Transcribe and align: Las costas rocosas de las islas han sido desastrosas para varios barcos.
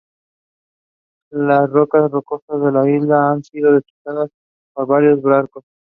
Las 1.31 1.69
costas 1.69 2.09
rocosas 2.09 2.59
de 2.59 2.71
las 2.71 2.87
islas 2.87 3.19
han 3.19 3.43
sido 3.43 3.73
desastrosas 3.73 4.31
para 4.73 4.85
varios 4.87 5.21
barcos. 5.21 5.63